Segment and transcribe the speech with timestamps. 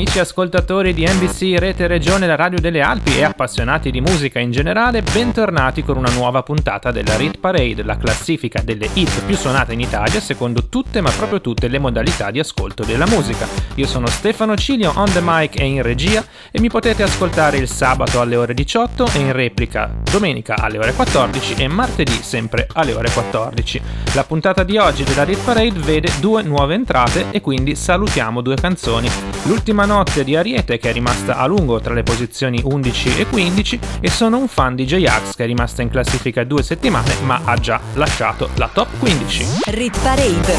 [0.00, 4.50] Amici ascoltatori di NBC Rete Regione La Radio delle Alpi e appassionati di musica in
[4.50, 9.74] generale, bentornati con una nuova puntata della Rit Parade, la classifica delle hit più suonate
[9.74, 13.46] in Italia secondo tutte ma proprio tutte le modalità di ascolto della musica.
[13.74, 17.68] Io sono Stefano Cilio on the mic e in regia e mi potete ascoltare il
[17.68, 22.94] sabato alle ore 18 e in replica domenica alle ore 14 e martedì sempre alle
[22.94, 23.82] ore 14.
[24.14, 28.56] La puntata di oggi della Rit Parade vede due nuove entrate e quindi salutiamo due
[28.56, 29.10] canzoni.
[29.42, 33.78] L'ultima notte di Ariete che è rimasta a lungo tra le posizioni 11 e 15
[34.00, 37.56] e sono un fan di J-Ax che è rimasta in classifica due settimane ma ha
[37.56, 39.46] già lasciato la top 15.
[39.64, 40.54] Rit Parade.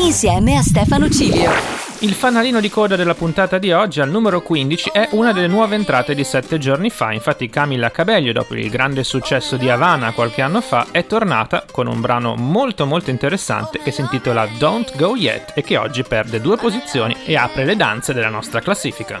[0.00, 1.89] Insieme a Stefano Cilio.
[2.02, 5.74] Il fanalino di coda della puntata di oggi al numero 15 è una delle nuove
[5.74, 10.40] entrate di sette giorni fa, infatti Camilla Cabello dopo il grande successo di Havana qualche
[10.40, 15.14] anno fa è tornata con un brano molto molto interessante che si intitola Don't Go
[15.14, 19.20] Yet e che oggi perde due posizioni e apre le danze della nostra classifica.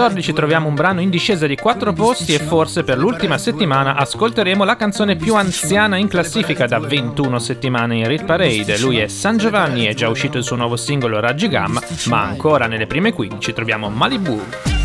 [0.00, 4.64] 14 troviamo un brano in discesa di 4 posti e forse per l'ultima settimana ascolteremo
[4.64, 8.78] la canzone più anziana in classifica da 21 settimane in Rit Parade.
[8.78, 12.66] Lui è San Giovanni, è già uscito il suo nuovo singolo Raggi Gamma, ma ancora
[12.66, 14.40] nelle prime 15 troviamo Malibu.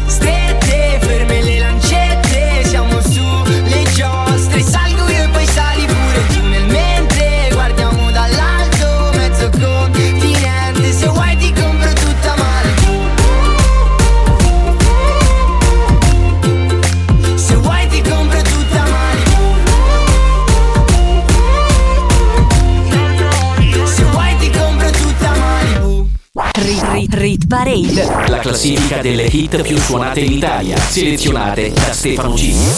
[0.06, 0.45] Strette,
[28.50, 32.74] classifica delle hit più suonate in Italia, selezionate da Stefano Cilio.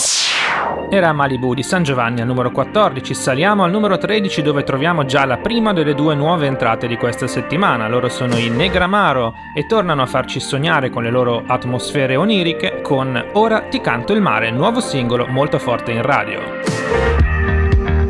[0.90, 5.26] Era Malibu di San Giovanni al numero 14, saliamo al numero 13 dove troviamo già
[5.26, 7.90] la prima delle due nuove entrate di questa settimana.
[7.90, 13.22] Loro sono i Negramaro e tornano a farci sognare con le loro atmosfere oniriche con
[13.34, 16.40] Ora ti canto il mare, nuovo singolo molto forte in radio.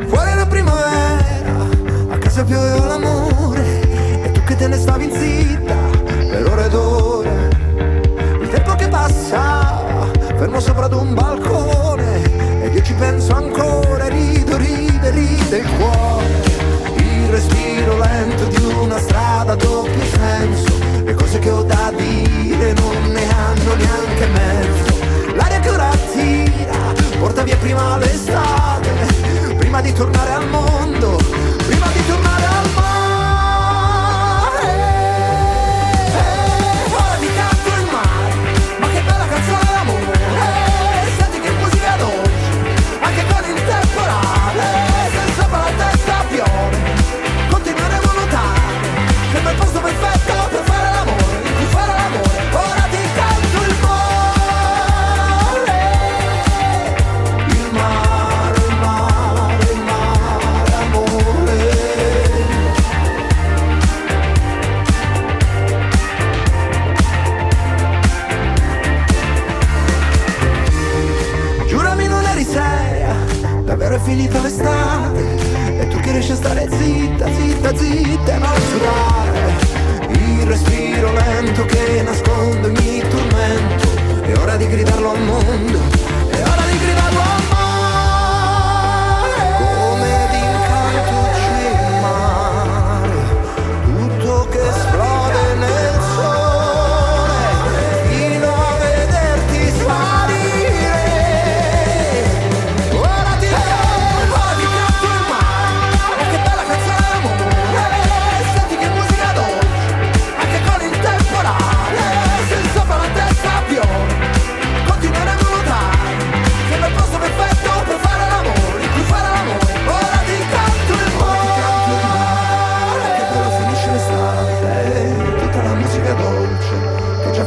[0.05, 1.67] Fuori la primavera,
[2.09, 2.76] a casa pioveva
[10.57, 16.25] fermo sopra un balcone Ed io ci penso ancora, rido, ride, ride il cuore.
[16.97, 20.73] Il respiro lento di una strada a doppio senso.
[21.03, 25.35] Le cose che ho da dire non ne hanno neanche mezzo.
[25.35, 31.26] L'aria che ora tira porta via prima l'estate Prima di tornare al mondo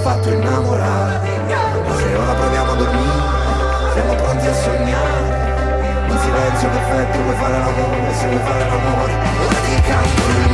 [0.01, 1.29] fatto innamorare.
[1.87, 5.49] Ma se ora proviamo a dormire Siamo pronti a sognare.
[6.09, 10.50] In silenzio perfetto vuoi fare l'amore Se vuoi fare l'amore Ora ti canto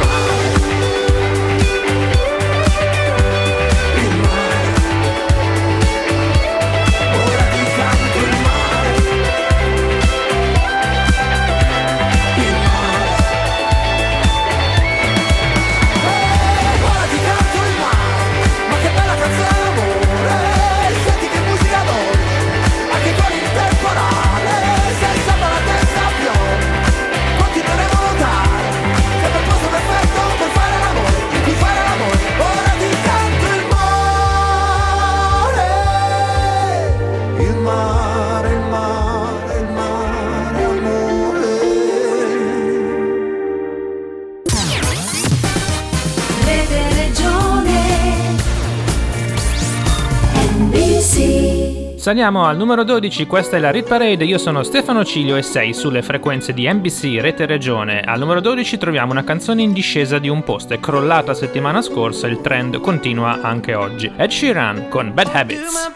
[52.06, 55.74] Saliamo al numero 12, questa è la Rit Parade, io sono Stefano Cilio e sei
[55.74, 58.00] sulle frequenze di NBC Rete Regione.
[58.00, 62.28] Al numero 12 troviamo una canzone in discesa di un posto, è crollata settimana scorsa,
[62.28, 64.08] il trend continua anche oggi.
[64.16, 65.90] Ed Sheeran con Bad Habits.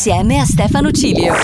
[0.00, 1.34] Insieme a Stefano Cilio.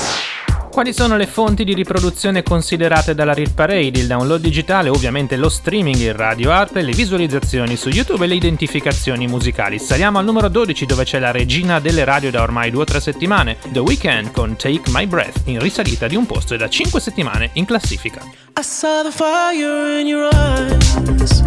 [0.71, 3.99] Quali sono le fonti di riproduzione considerate dalla Rit Parade?
[3.99, 8.35] Il download digitale, ovviamente lo streaming in radio arte, le visualizzazioni su YouTube e le
[8.35, 9.79] identificazioni musicali.
[9.79, 12.99] Saliamo al numero 12 dove c'è la regina delle radio da ormai 2 o 3
[12.99, 16.99] settimane, The Weeknd con Take My Breath, in risalita di un posto e da 5
[16.99, 18.23] settimane in classifica.
[18.59, 21.43] I saw the fire in your eyes.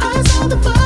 [0.00, 0.81] I saw the fire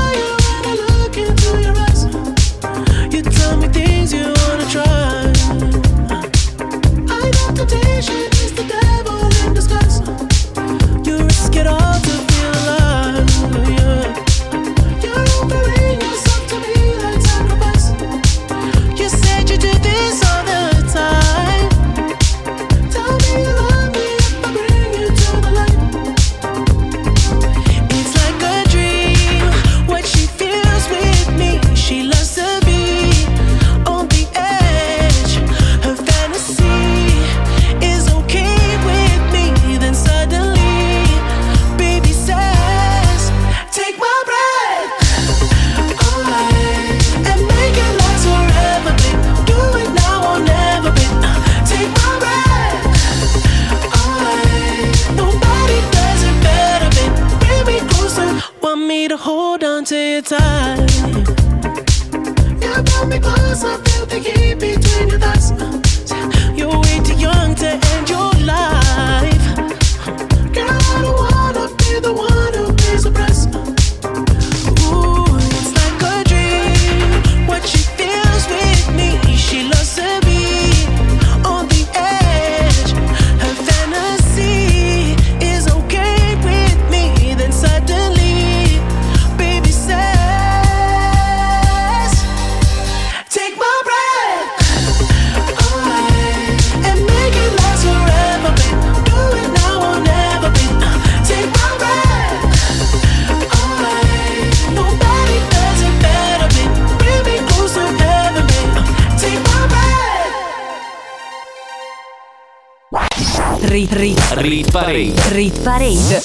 [115.47, 116.21] Rit parade.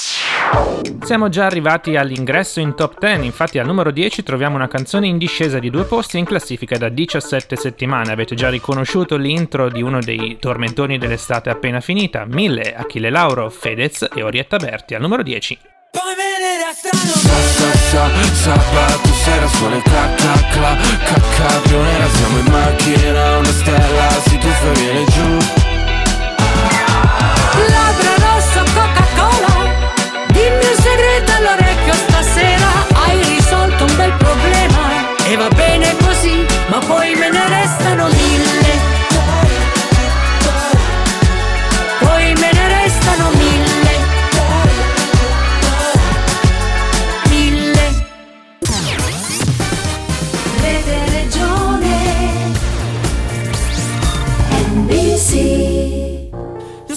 [1.04, 5.16] Siamo già arrivati all'ingresso in top 10, infatti al numero 10 troviamo una canzone in
[5.16, 8.10] discesa di due posti in classifica da 17 settimane.
[8.10, 14.08] Avete già riconosciuto l'intro di uno dei tormentoni dell'estate appena finita, Mille, Achille Lauro, Fedez
[14.12, 15.58] e Orietta Berti al numero 10.
[15.92, 22.38] Poi venere a strano Sa, sa, sabato sera suona il clac clac Cacca pionera siamo
[22.38, 25.36] in macchina Una stella si tuffa e viene giù
[27.68, 28.21] Labbra
[28.52, 29.70] rosso Coca-Cola.
[30.28, 30.64] Dimmi
[31.36, 35.10] all'orecchio stasera Hai risolto un bel problema.
[35.24, 38.51] E va bene così Ma poi me ne restano mille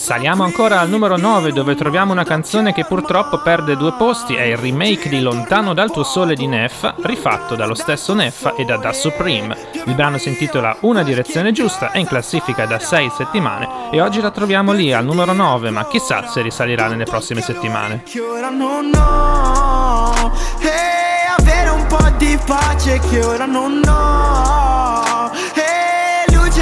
[0.06, 4.44] Saliamo ancora al numero 9 dove troviamo una canzone che purtroppo perde due posti, è
[4.44, 8.78] il remake di Lontano dal tuo sole di Neff, rifatto dallo stesso Neff e da
[8.78, 9.58] Da Supreme.
[9.84, 14.22] Il brano si intitola Una direzione giusta, è in classifica da 6 settimane e oggi
[14.22, 18.04] la troviamo lì al numero 9, ma chissà se risalirà nelle prossime settimane.
[18.04, 25.65] che ora non ho E avere un po' di pace che ora non ho E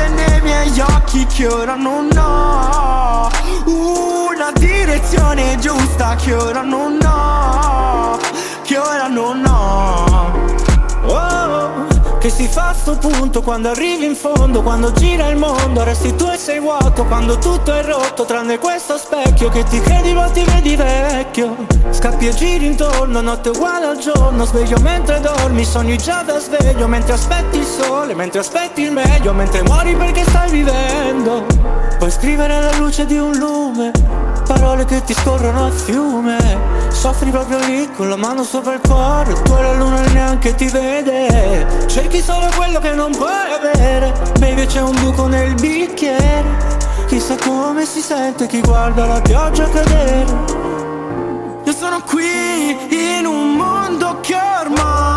[0.03, 3.29] luce nei miei occhi che ora non ho
[3.65, 8.17] Una direzione giusta che ora non ho
[8.63, 10.42] Che ora non ho
[12.23, 16.15] che si fa a sto punto quando arrivi in fondo Quando gira il mondo resti
[16.15, 20.29] tu e sei vuoto Quando tutto è rotto tranne questo specchio Che ti credi ma
[20.29, 21.65] ti vedi vecchio.
[21.89, 26.87] Scappi e giri intorno, notte uguale al giorno Sveglio mentre dormi, sogni già da sveglio
[26.87, 31.45] Mentre aspetti il sole, mentre aspetti il meglio Mentre muori perché stai vivendo.
[31.97, 33.91] Puoi scrivere alla luce di un lume
[34.47, 39.33] Parole che ti scorrono a fiume Soffri proprio lì con la mano sopra il cuore
[39.33, 41.85] Tu la luna neanche ti vede.
[41.87, 46.71] Cerchi solo quello che non puoi avere Baby c'è un buco nel bicchiere.
[47.07, 50.31] Chissà come si sente chi guarda la pioggia cadere.
[51.65, 55.12] Io sono qui in un mondo che ormai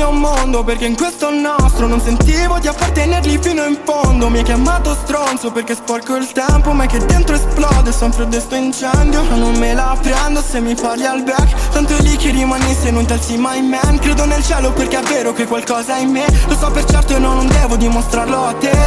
[0.00, 4.30] il mio mondo perché in questo nostro non sentivo di appartenergli fino in fondo.
[4.30, 9.22] Mi hai chiamato stronzo perché sporco il tempo ma che dentro esplode sempre questo incendio.
[9.24, 11.70] Ma non me la prendo se mi parli al back.
[11.72, 13.98] Tanto è lì che rimani se non talsi mai man.
[13.98, 16.24] Credo nel cielo perché è vero che qualcosa è in me.
[16.48, 18.78] Lo so per certo e no, non devo dimostrarlo a te.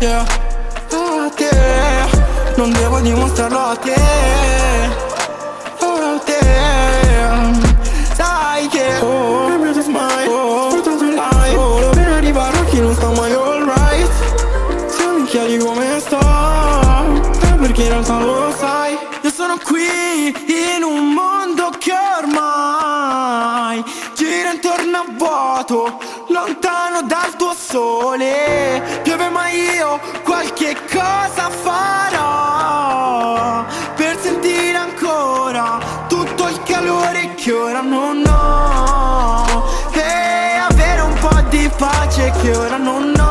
[0.00, 0.20] Yeah.
[0.20, 1.50] a te.
[2.56, 3.94] Non devo dimostrarlo a te.
[5.78, 6.38] A te.
[8.14, 9.43] Sai che oh,
[18.04, 23.82] realtà lo sai io sono qui in un mondo che ormai
[24.14, 29.00] gira intorno a vuoto lontano dal tuo sole.
[29.02, 32.44] Piove ma io qualche cosa farò
[33.94, 39.64] per sentire ancora tutto il calore che ora non ho.
[39.92, 43.23] E avere un po' di pace che ora non ho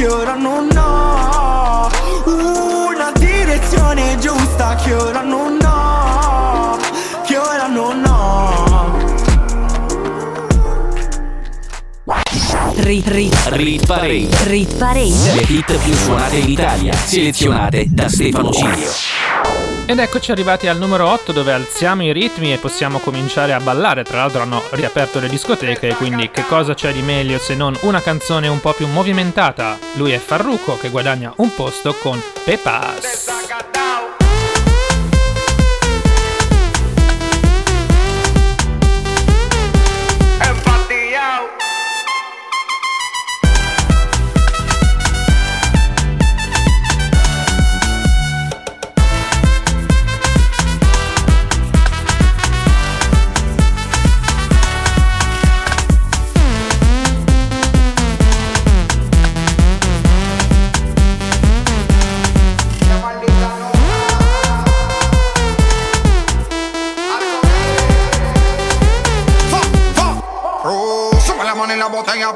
[0.00, 1.90] che ora non ho
[2.24, 6.78] una direzione giusta che ora non ho
[7.26, 8.98] che ora non ho
[12.76, 14.28] Rit, rit, Rit Parade.
[14.44, 15.34] rit parade.
[15.34, 19.09] Le hit più suonate in Italia, selezionate da Stefano Cilio.
[19.90, 24.04] Ed eccoci arrivati al numero 8 dove alziamo i ritmi e possiamo cominciare a ballare.
[24.04, 28.00] Tra l'altro hanno riaperto le discoteche, quindi che cosa c'è di meglio se non una
[28.00, 29.76] canzone un po' più movimentata?
[29.94, 33.79] Lui è Farruko che guadagna un posto con Pepas.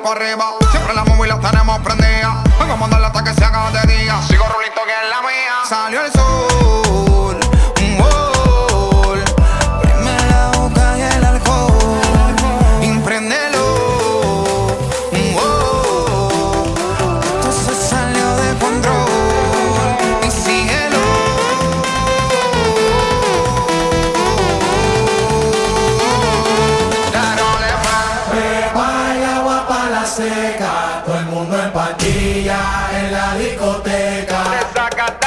[0.03, 0.64] para arriba.
[31.97, 35.24] patilla en la discoteca.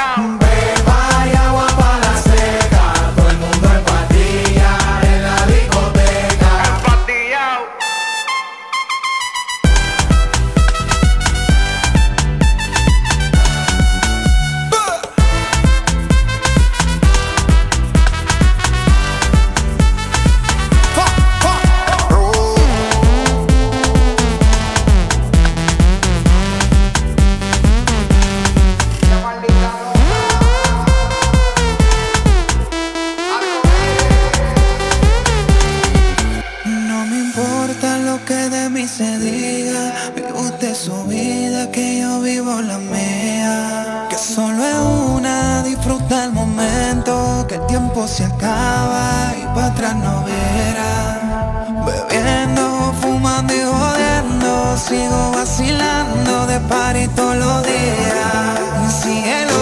[57.28, 58.56] Solo dea
[58.88, 59.60] cielo,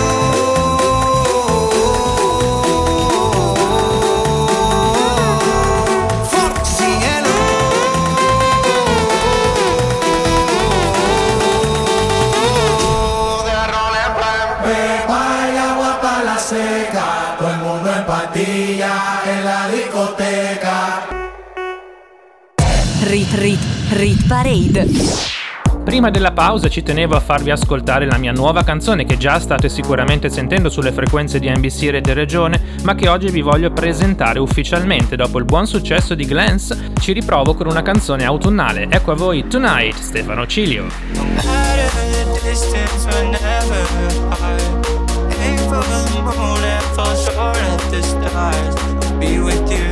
[6.30, 6.42] fu
[6.78, 7.36] cielo,
[13.46, 14.12] de arrollar.
[14.64, 18.94] Beba y agua para la seca, todo el mundo en patilla
[19.26, 21.08] en la discoteca.
[23.10, 24.86] Rit, rit, rit parade.
[25.86, 29.70] Prima della pausa ci tenevo a farvi ascoltare la mia nuova canzone che già state
[29.70, 35.16] sicuramente sentendo sulle frequenze di NBC Rete Regione, ma che oggi vi voglio presentare ufficialmente.
[35.16, 38.88] Dopo il buon successo di Glance, ci riprovo con una canzone autunnale.
[38.90, 40.88] Ecco a voi Tonight, Stefano Cilio.
[49.20, 49.85] Be with you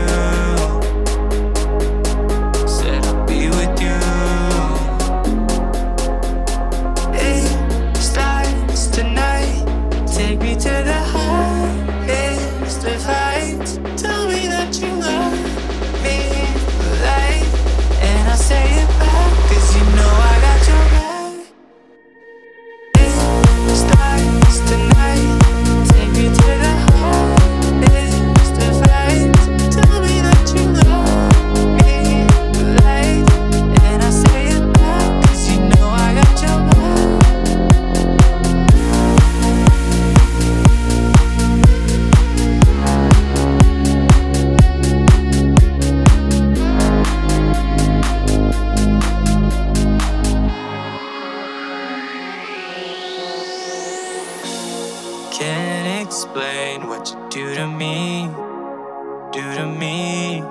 [59.33, 60.41] do to me.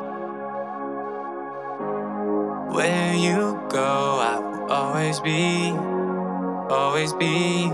[2.74, 5.70] Where you go, I will always be,
[6.68, 7.68] always be.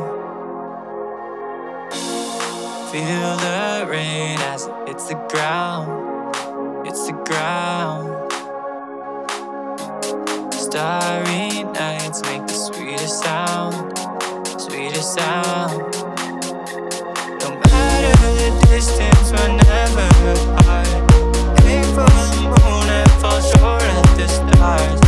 [2.92, 5.88] Feel the rain as it hits the ground,
[6.86, 8.30] it's the ground.
[10.52, 13.96] Starry nights make the sweetest sound,
[14.60, 15.72] sweetest sound.
[17.40, 20.67] No matter the distance, whenever
[22.06, 25.07] full moon and fall short at the stars.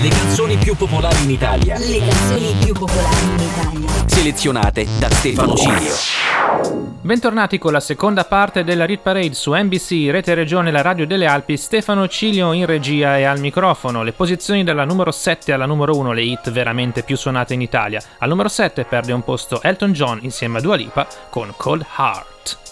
[0.00, 1.76] le canzoni più popolari in Italia.
[1.76, 3.88] Le canzoni più popolari in Italia.
[4.06, 5.92] Selezionate da Stefano Cilio.
[7.00, 11.26] Bentornati con la seconda parte della Rit Parade su NBC, Rete Regione, la radio delle
[11.26, 14.04] Alpi, Stefano Cilio in regia e al microfono.
[14.04, 18.00] Le posizioni dalla numero 7 alla numero 1, le hit veramente più suonate in Italia.
[18.18, 22.67] Al numero 7 perde un posto Elton John insieme a Dua Lipa con Cold Heart.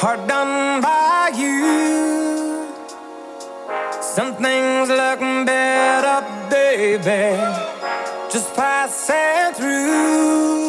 [0.00, 2.70] Heart done by you.
[4.00, 7.34] Something's looking better, baby.
[8.30, 10.67] Just passing through.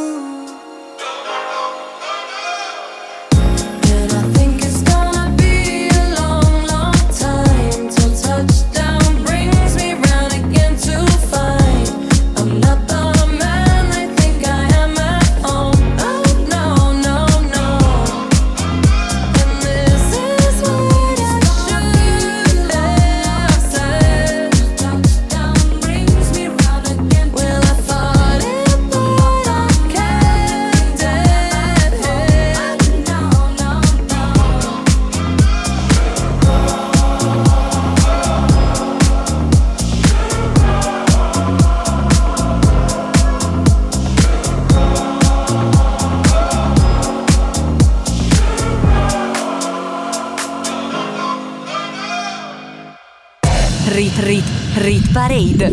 [55.30, 55.72] Parade.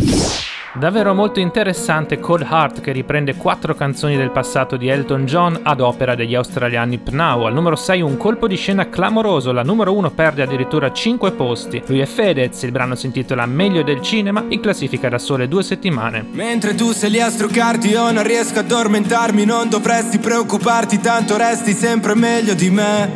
[0.75, 5.81] Davvero molto interessante Cold Heart che riprende quattro canzoni del passato di Elton John ad
[5.81, 7.45] opera degli australiani Pnau.
[7.45, 11.81] Al numero 6 un colpo di scena clamoroso, la numero 1 perde addirittura 5 posti.
[11.87, 15.63] Lui è Fedez, il brano si intitola Meglio del cinema, in classifica da sole due
[15.63, 16.23] settimane.
[16.33, 21.35] Mentre tu sei lì a struccarti io non riesco ad addormentarmi Non dovresti preoccuparti tanto
[21.35, 23.11] resti sempre meglio di me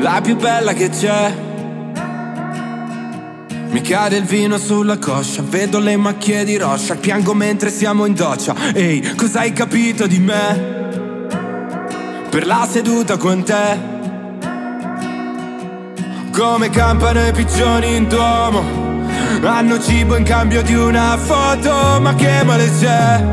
[0.00, 1.46] La più bella che c'è
[3.70, 8.14] Mi cade il vino sulla coscia Vedo le macchie di roscia Piango mentre siamo in
[8.14, 10.76] doccia Ehi, cosa hai capito di me?
[12.30, 13.78] Per la seduta con te
[16.32, 18.78] Come campano i piccioni in duomo
[19.42, 23.24] hanno cibo in cambio di una foto, ma che male c'è?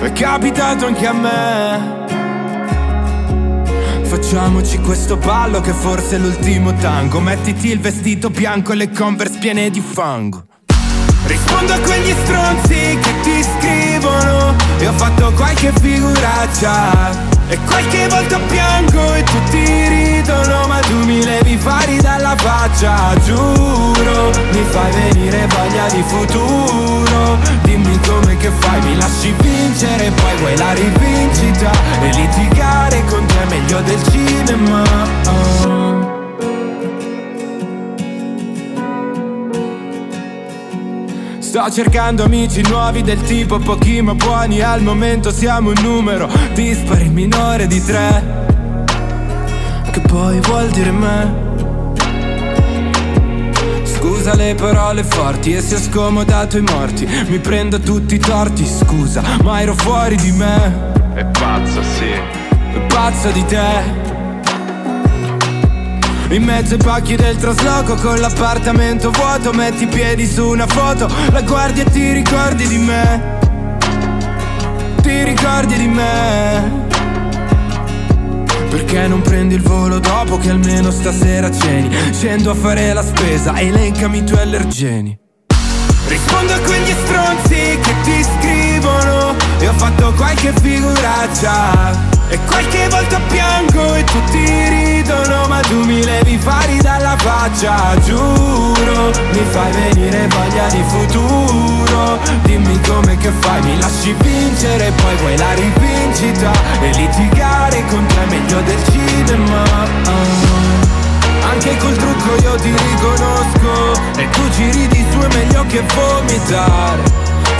[0.00, 2.01] È capitato anche a me.
[4.12, 7.18] Facciamoci questo ballo che forse è l'ultimo tango.
[7.18, 10.44] Mettiti il vestito bianco e le converse piene di fango.
[11.24, 18.38] Rispondo a quegli stronzi che ti scrivono E ho fatto qualche figuraccia E qualche volta
[18.48, 24.30] piango e tutti ridono Ma tu mi levi fari dalla faccia, giuro.
[24.52, 27.36] Mi fai venire voglia di futuro.
[27.64, 33.42] Dimmi come che fai, mi lasci vincere Poi vuoi la rivincita E litigare con te
[33.42, 34.82] è meglio del cinema.
[35.26, 35.91] Oh.
[41.52, 47.10] Sto cercando amici nuovi del tipo pochi ma buoni Al momento siamo un numero dispari
[47.10, 48.24] minore di tre.
[49.90, 51.34] Che poi vuol dire me?
[53.84, 57.06] Scusa le parole forti e se ho scomodato i morti.
[57.28, 60.90] Mi prendo tutti i torti, scusa, ma ero fuori di me.
[61.12, 62.12] È pazzo, sì.
[62.12, 64.01] È pazzo di te
[66.34, 71.08] in mezzo ai pacchi del trasloco con l'appartamento vuoto Metti i piedi su una foto,
[71.30, 73.38] la guardi e ti ricordi di me?
[75.02, 76.80] Ti ricordi di me?
[78.70, 81.94] Perché non prendi il volo dopo che almeno stasera ceni?
[82.12, 85.18] Scendo a fare la spesa, elencami i tuoi allergeni.
[86.06, 93.20] Rispondo a quegli stronzi che ti scrivono E ho fatto qualche figuraccia E qualche volta
[93.28, 99.10] piango e tutti ridono Ma tu mi levi fari dalla faccia, giuro.
[99.32, 102.18] Mi fai venire voglia di futuro.
[102.44, 108.22] Dimmi come che fai, mi lasci vincere Poi vuoi la rivincita E litigare con te
[108.22, 109.62] è meglio del cinema.
[110.06, 111.50] Ah.
[111.50, 117.02] Anche col trucco io ti riconosco E tu giri di su è meglio che vomitare.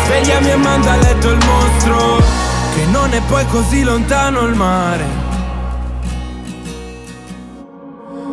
[0.06, 5.04] Svegliami e manda a letto il mostro Che non è poi così lontano il mare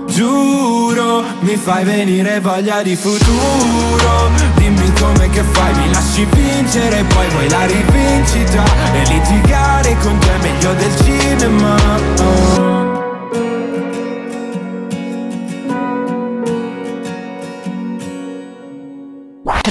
[0.07, 7.27] Giuro, mi fai venire voglia di futuro Dimmi come che fai, mi lasci vincere Poi
[7.29, 11.75] vuoi la rivincita E litigare con te è meglio del cinema
[12.21, 12.88] oh.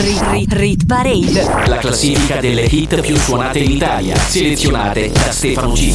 [0.01, 1.67] Rit, rit, rit Parade.
[1.67, 5.91] La classifica delle hit più suonate in Italia, selezionate da Stefano G.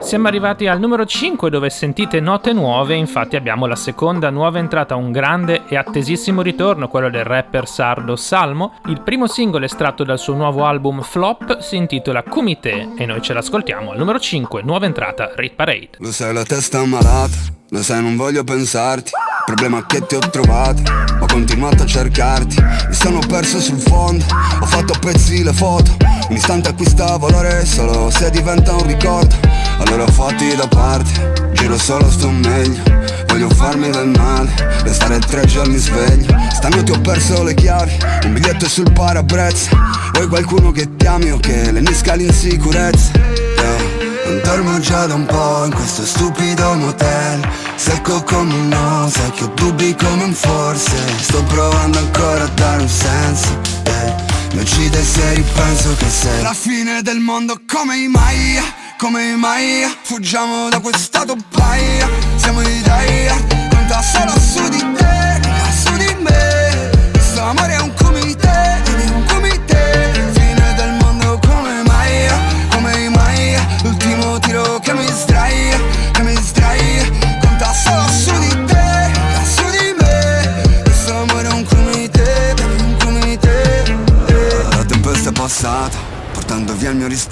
[0.00, 4.96] Siamo arrivati al numero 5 dove sentite note nuove, infatti abbiamo la seconda nuova entrata,
[4.96, 8.74] un grande e attesissimo ritorno, quello del rapper sardo Salmo.
[8.86, 13.34] Il primo singolo estratto dal suo nuovo album Flop si intitola Kumite e noi ce
[13.34, 15.90] l'ascoltiamo al numero 5, nuova entrata Rit Parade.
[15.98, 17.36] Lo sai la testa malata,
[17.68, 19.12] lo sai non voglio pensarti
[19.46, 20.82] Problema che ti ho trovato,
[21.20, 24.24] ho continuato a cercarti Mi sono perso sul fondo,
[24.60, 25.96] ho fatto a pezzi le foto
[26.28, 28.10] Un istante acquista valore solo.
[28.10, 29.36] Se diventa un ricordo
[29.78, 32.82] Allora fatti da parte, giro solo sto meglio
[33.28, 34.50] Voglio farmi del male,
[34.82, 39.70] restare tre giorni sveglio Stanotte ho perso le chiavi, un biglietto sul parabrezza
[40.14, 43.12] Vuoi qualcuno che ti ami o che lenisca l'insicurezza?
[43.14, 43.95] Yeah.
[44.26, 47.48] Non dormo già da un po' in questo stupido motel.
[47.76, 50.96] Secco come un no, secchio dubbi come un forse.
[51.20, 54.14] Sto provando ancora a dare un senso eh.
[54.52, 58.64] Mi uccide se ripenso che sei La fine del mondo come i Maya,
[58.98, 63.36] come i Maya Fuggiamo da quest'stato paia, siamo in Italia.
[63.70, 65.40] Conta solo su di te,
[65.84, 66.90] su di me.
[67.12, 67.75] Questo amore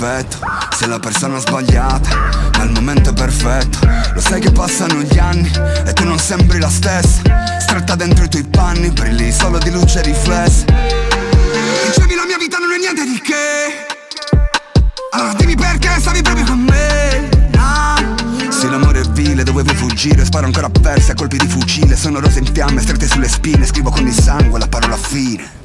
[0.04, 0.38] rispetto
[0.76, 2.08] Sei la persona sbagliata,
[2.58, 3.78] ma il momento è perfetto.
[4.12, 5.50] Lo sai che passano gli anni
[5.86, 7.22] e tu non sembri la stessa.
[7.60, 10.64] Stretta dentro i tuoi panni, brilli solo di luce riflessa.
[10.64, 13.86] Dicevi la mia vita non è niente di che.
[15.12, 17.28] Allora dimmi perché stavi proprio con me.
[18.50, 21.96] Se l'amore è vile dovevo fuggire Sparo ancora a versi a colpi di fucile.
[21.96, 25.63] Sono rose in fiamme strette sulle spine Scrivo con il sangue la parola fine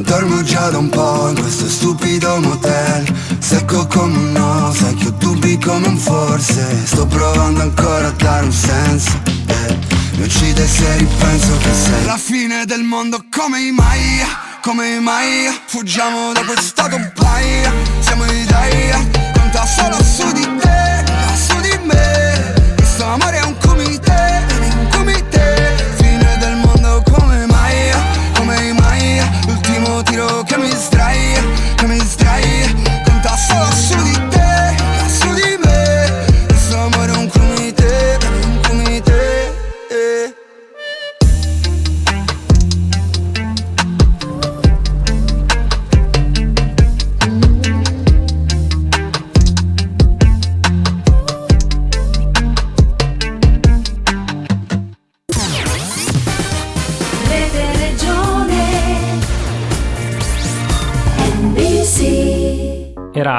[0.00, 3.04] Non dormo già da un po' in questo stupido motel.
[3.38, 6.86] Secco come un no, secchio dubbi come un forse.
[6.86, 9.10] Sto provando ancora a dare un senso
[9.46, 9.78] eh.
[10.12, 13.22] Mi uccide se ripenso che sei La fine del mondo.
[13.30, 14.26] Come i Maya,
[14.62, 21.04] come i Maya Fuggiamo da quest'stato paia, siamo in Italia Conta solo su di te,
[21.34, 22.74] su di me.
[22.74, 23.39] Questo amore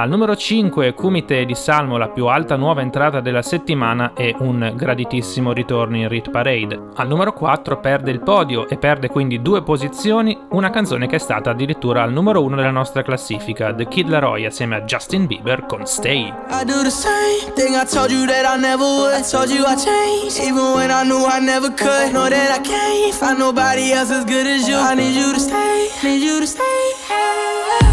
[0.01, 4.73] al numero 5 Kumite di Salmo, la più alta nuova entrata della settimana e un
[4.75, 6.87] graditissimo ritorno in Rit Parade.
[6.95, 11.19] Al numero 4 perde il podio e perde quindi due posizioni, una canzone che è
[11.19, 15.67] stata addirittura al numero 1 della nostra classifica, The Kid Laroi assieme a Justin Bieber
[15.67, 16.33] con Stay.
[16.49, 19.13] I do the same thing I told you that I never would.
[19.13, 22.11] I told you I changed, even when I knew I never could.
[22.11, 24.77] Know that I can't find nobody else as good as you.
[24.77, 26.81] I need you to stay, need you to stay.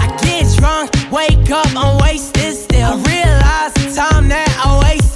[0.00, 2.92] I get drunk, wake up, I'm wasted still.
[2.92, 5.07] I realize the time that I wasted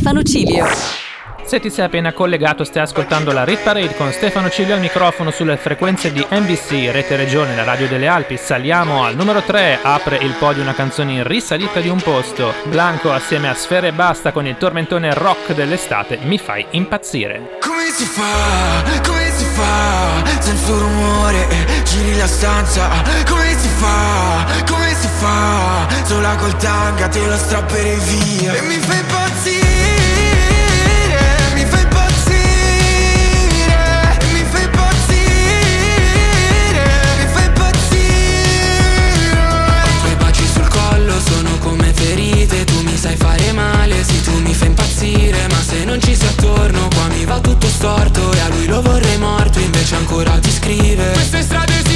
[0.00, 0.66] Stefano Cilio.
[1.44, 5.30] Se ti sei appena collegato stai ascoltando la Rit Parade con Stefano Ciglio al microfono
[5.30, 8.38] sulle frequenze di NBC, Rete Regione, la radio delle Alpi.
[8.38, 12.54] Saliamo al numero 3, apre il podio una canzone in risalita di un posto.
[12.64, 17.58] Blanco assieme a Sfere e Basta con il tormentone rock dell'estate Mi fai impazzire.
[17.60, 21.46] Come si fa, come si fa, senza rumore,
[21.84, 22.88] giri la stanza
[23.28, 28.76] Come si fa, come si fa, sola col tanga te lo strapperei via E mi
[28.76, 29.19] fai impazzire,
[44.30, 48.32] tu mi fai impazzire Ma se non ci sei attorno qua mi va tutto storto
[48.32, 51.12] E a lui lo vorrei morto invece ancora ti scrive.
[51.12, 51.89] Queste strade si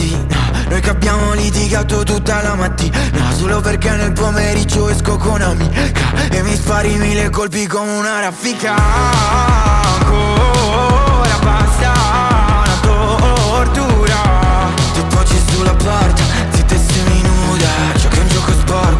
[0.00, 2.98] ramanzina Noi che abbiamo litigato tutta la mattina.
[3.36, 5.80] Solo perché nel pomeriggio esco con amica.
[6.30, 8.74] E mi spari mille colpi come una raffica.
[9.98, 11.92] Ancora basta
[12.64, 14.18] una tortura.
[14.94, 16.22] Ti poggi sulla porta,
[16.52, 17.68] ti testimi nuda.
[17.96, 18.99] Giochi un gioco sporco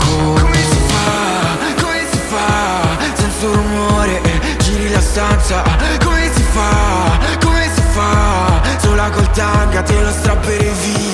[9.83, 11.10] te lo strapperei via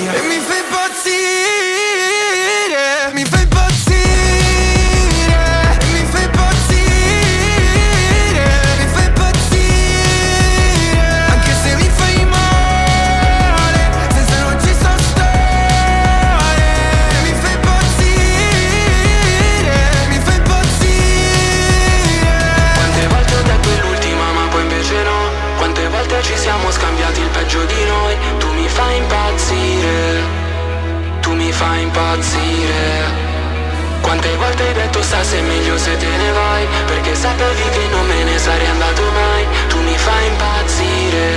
[35.07, 38.67] sa se è meglio se te ne vai Perché sapevi che non me ne sarei
[38.67, 39.47] andato mai.
[39.69, 41.29] Tu mi fai impazzire.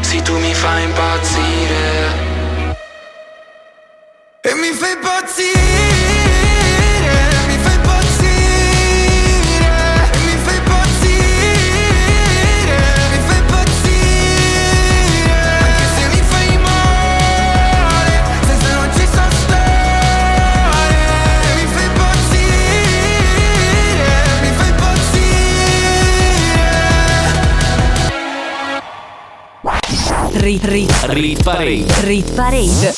[0.00, 2.28] Sì, tu mi fai impazzire.
[4.42, 5.59] E mi fai impazzire,
[30.50, 31.84] Rit, rit, Rit Parade.
[32.02, 32.92] rit parade.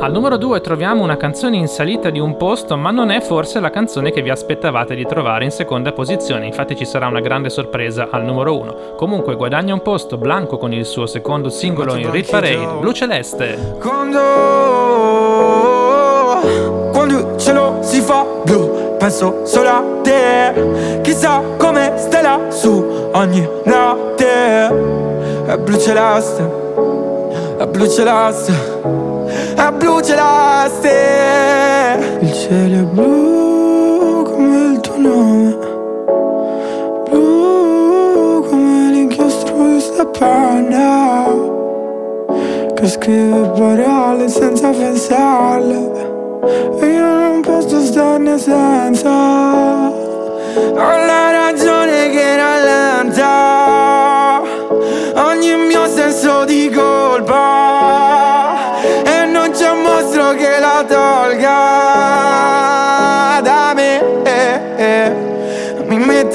[0.00, 3.60] Al numero 2 troviamo una canzone in salita di un posto, ma non è forse
[3.60, 7.50] la canzone che vi aspettavate di trovare in seconda posizione, infatti ci sarà una grande
[7.50, 8.94] sorpresa al numero 1.
[8.96, 13.76] Comunque guadagna un posto Blanco con il suo secondo singolo in Rit Parade, Blu Celeste.
[13.78, 14.20] Quando,
[16.90, 21.00] quando il cielo si fa blu, penso solo a te.
[21.02, 25.10] Chissà come stai lassù ogni notte.
[25.44, 26.61] È blu celeste,
[27.58, 28.52] è blu celeste,
[29.56, 30.90] è blu celeste.
[32.20, 35.56] Il cielo è blu come il tuo nome.
[37.08, 40.06] Blu come l'inchiostro di sta
[42.82, 45.90] che scrive parole senza pensarle
[46.80, 49.08] e io non posso starne senza
[49.88, 53.30] ho la ragione che rallenta
[55.14, 56.51] ogni mio senso di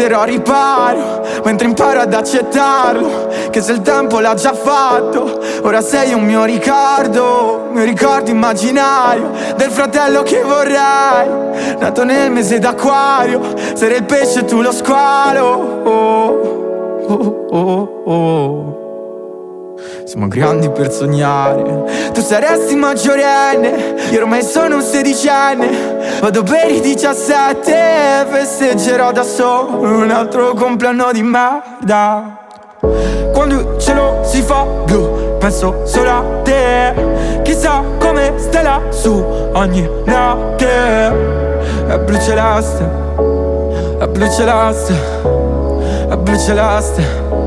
[0.08, 5.39] metterò a riparo mentre imparo ad accettarlo che se il tempo l'ha già fatto.
[5.64, 11.76] Ora sei un mio ricordo mio ricordo immaginario del fratello che vorrei.
[11.80, 13.41] Nato nel mese d'acquario
[13.74, 15.45] sarei il pesce e tu lo squalo.
[15.84, 18.86] Oh, oh, oh, oh.
[20.05, 26.19] Siamo grandi per sognare Tu saresti maggiorenne Io ormai sono un sedicenne.
[26.19, 32.45] Vado per i 17 Festeggerò da solo Un altro compleanno di merda.
[33.34, 37.41] Quando il cielo si fa blu Penso solo a te.
[37.43, 39.23] Chissà come stai lassù
[39.53, 41.45] Ogni notte.
[41.88, 42.84] È blu celeste
[43.99, 44.93] È blu celeste
[46.09, 47.47] È blu celeste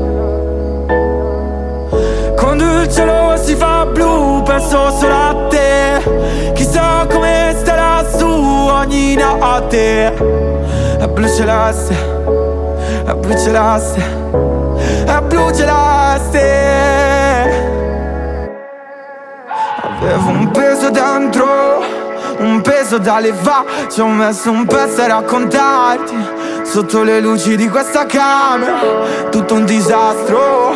[4.61, 6.51] penso solo a te.
[6.53, 10.13] Chissà come stai lassù ogni notte.
[10.99, 11.95] È blu celeste,
[13.05, 14.03] è blu celeste,
[15.05, 16.49] è blu celeste
[19.81, 21.83] Avevo un peso dentro,
[22.37, 23.89] un peso da levare.
[23.89, 28.79] Ci ho messo un pezzo a raccontarti Sotto le luci di questa camera.
[29.29, 30.73] Tutto un disastro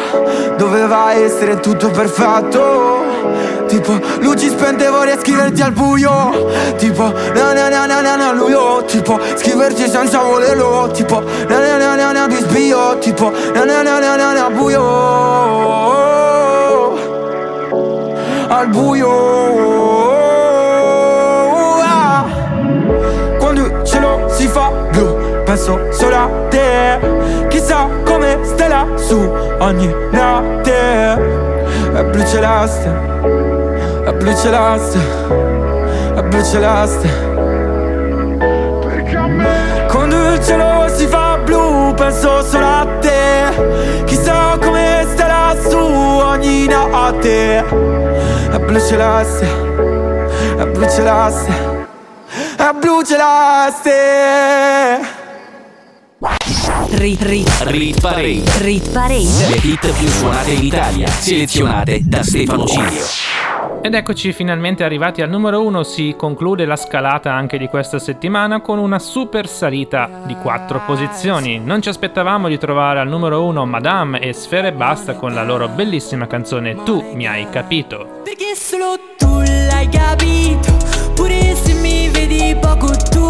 [0.58, 3.25] Doveva essere tutto perfetto
[3.68, 8.54] Tipo luci spente vorrei scriverti al buio Tipo na na na na na na lui
[8.54, 8.84] oh.
[8.84, 14.00] Tipo scriverti senza volerlo Tipo na na na na na bisbio Tipo na na na
[14.00, 14.84] na na na buio
[18.50, 19.10] Al buio
[21.82, 22.26] ah.
[23.40, 27.00] Quando il cielo si fa blu penso solo a te
[27.50, 31.44] Chissà come stai lassù ogni notte
[31.94, 32.90] È blu celeste,
[34.26, 35.00] blu celeste,
[36.16, 37.08] è blu celeste
[39.88, 46.66] Quando il cielo si fa blu penso solo a te Chissà come stai lassù ogni
[46.66, 49.46] notte È blu celeste,
[50.58, 51.52] è blu celeste,
[52.58, 53.94] è blu celeste
[56.96, 58.44] Rit, rit, Rit Parade.
[58.60, 59.48] rit parade.
[59.50, 63.25] Le hit più suonate in Italia, selezionate da Stefano Cilio.
[63.86, 68.60] Ed eccoci finalmente arrivati al numero 1, si conclude la scalata anche di questa settimana
[68.60, 71.60] con una super salita di 4 posizioni.
[71.60, 75.68] Non ci aspettavamo di trovare al numero 1 Madame e Sfere Basta con la loro
[75.68, 78.22] bellissima canzone Tu mi hai capito.
[78.24, 80.76] Perché solo tu l'hai capito
[81.14, 83.25] Pure se mi vedi poco tu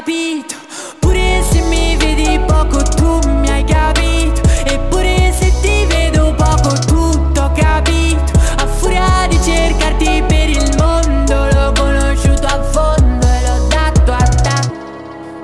[0.00, 0.54] capito?
[0.98, 4.40] Pure se mi vedi poco tu mi hai capito.
[4.64, 8.32] Eppure se ti vedo poco tutto ho capito.
[8.56, 14.24] A furia di cercarti per il mondo L'ho conosciuto a fondo e l'ho dato a
[14.24, 14.72] te.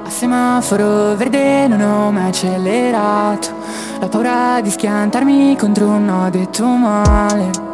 [0.06, 3.48] A semaforo verde non ho è accelerato.
[4.00, 7.65] La paura di schiantarmi contro un no detto male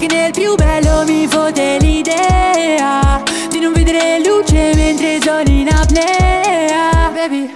[0.00, 7.10] che nel più bello mi fode l'idea Di non vedere luce mentre sono in apnea.
[7.12, 7.50] Baby,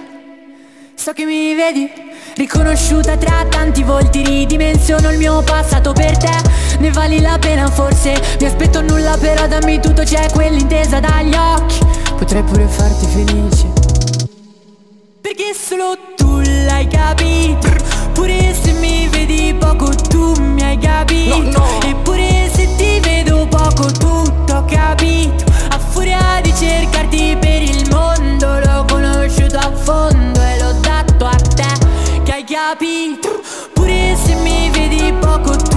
[0.93, 1.89] so che mi vedi
[2.35, 6.37] Riconosciuta tra tanti volti Ridimensiono il mio passato per te.
[6.77, 11.79] Ne vali la pena forse Mi aspetto nulla però dammi tutto C'è quell'intesa dagli occhi.
[12.15, 13.65] Potrei pure farti felice.
[15.19, 17.69] Perché solo tu l'hai capito?
[18.13, 21.63] Pure se mi vedi poco tu mi hai capito?
[21.83, 25.43] Eppure se ti vedo poco tutto capito.
[25.69, 31.35] A furia di cercarti per il mondo L'ho conosciuto a fondo e l'ho dato a
[31.35, 33.41] te Che hai capito.
[33.73, 35.74] Pure se mi vedi poco tu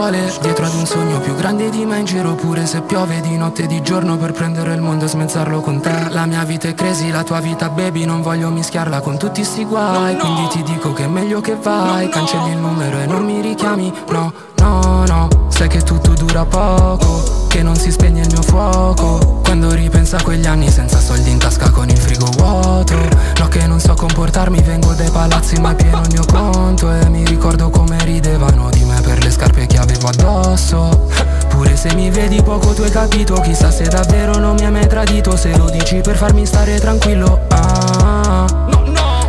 [0.00, 2.80] Consumo le suole dietro ad un sogno più grande di me in giro pure se
[2.80, 6.08] piove di notte e di giorno per prendere il mondo e smezzarlo con te.
[6.08, 9.64] La mia vita è crazy, la tua vita baby non voglio mischiarla con tutti sti
[9.64, 10.16] guai.
[10.16, 12.08] Quindi ti dico che è meglio che vai.
[12.08, 13.92] Cancelli il numero e non mi richiami.
[14.08, 15.28] No, no, no.
[15.48, 19.40] Sai che tutto dura poco Che non si spegne il mio fuoco.
[19.42, 22.94] Quando ripenso a quegli anni senza soldi in tasca con il frigo vuoto.
[23.38, 26.92] No che non so comportarmi vengo dai palazzi ma è pieno il mio conto.
[26.92, 31.08] E mi ricordo come ridevano di me per le scarpe che avevo addosso.
[31.48, 34.86] Pure se mi vedi poco tu hai capito Chissà se davvero non mi hai mai
[34.86, 35.36] tradito.
[35.36, 38.46] Se lo dici per farmi stare tranquillo ah,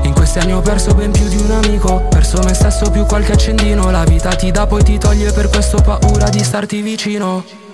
[0.03, 3.32] In questi anni ho perso ben più di un amico Perso me stesso più qualche
[3.32, 3.89] accendino.
[3.89, 7.70] La vita ti dà poi ti toglie per questo paura di starti vicino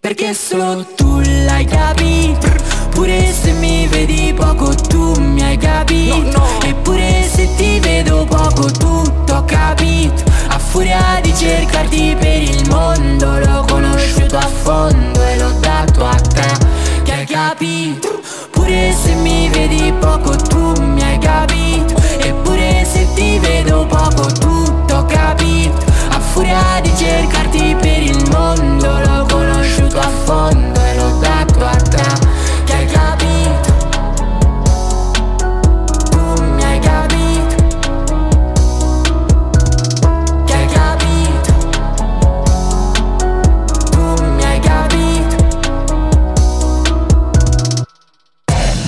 [0.00, 2.48] Perché solo tu l'hai capito
[2.88, 9.34] Pure se mi vedi poco tu mi hai capito Eppure se ti vedo poco tutto
[9.34, 15.52] ho capito A furia di cercarti per il mondo L'ho conosciuto a fondo e l'ho
[15.60, 16.48] dato a te.
[17.02, 18.22] Che hai capito
[18.52, 21.99] Pure se mi vedi poco tu mi hai capito
[30.30, 32.02] fondo e l'ho dato a te
[32.64, 33.72] Che hai capito?
[36.10, 37.56] Tu mi hai capito?
[40.44, 41.52] Che hai capito?
[43.90, 45.36] Tu mi hai capito?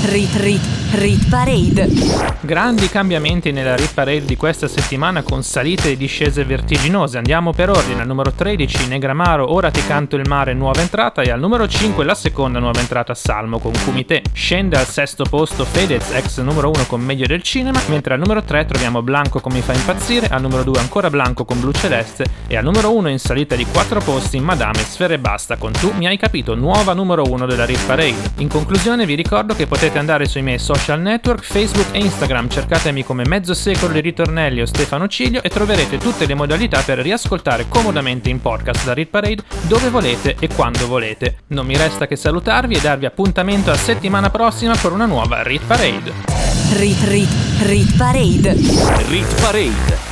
[0.03, 0.63] Rit Rit
[0.93, 2.32] Rit Parade.
[2.45, 7.17] Grandi cambiamenti nella Rit Parade di questa settimana con salite e discese vertiginose.
[7.17, 8.01] Andiamo per ordine.
[8.01, 11.23] Al numero 13 Negramaro, Ora ti canto il mare, nuova entrata.
[11.23, 14.23] E al numero 5 la seconda nuova entrata Salmo con Kumite.
[14.33, 17.81] Scende al sesto posto Fedez, ex numero 1 con Meglio del cinema.
[17.87, 20.27] Mentre al numero 3 troviamo Blanco con Mi fa impazzire.
[20.27, 22.25] Al numero 2 ancora Blanco con Blu Celeste.
[22.49, 26.07] E al numero 1 in salita di 4 posti Madame Sfere Basta con Tu mi
[26.07, 28.33] hai capito, nuova numero 1 della Rit Parade.
[28.39, 33.05] In conclusione vi ricordo che potete andare sui miei social network, Facebook e Instagram, cercatemi
[33.05, 37.67] come Mezzo Secolo di Ritornelli o Stefano Ciglio e troverete tutte le modalità per riascoltare
[37.69, 41.41] comodamente in podcast la Rit Parade dove volete e quando volete.
[41.49, 45.65] Non mi resta che salutarvi e darvi appuntamento a settimana prossima per una nuova Rit
[45.65, 46.13] Parade.
[46.73, 47.31] Rit Rit
[47.61, 48.55] Rit Parade.
[49.09, 50.12] Rit Parade.